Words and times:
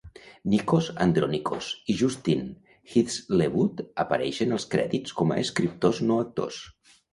Nikos 0.51 0.85
Andronicos 1.05 1.67
i 1.93 1.97
Justin 1.99 2.41
Heazlewood 2.95 3.85
apareixen 4.07 4.59
als 4.59 4.67
crèdits 4.75 5.17
com 5.23 5.37
a 5.37 5.41
escriptors 5.45 6.03
no 6.09 6.21
actors. 6.27 6.63